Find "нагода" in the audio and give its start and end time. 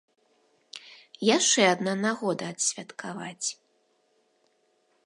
2.07-2.43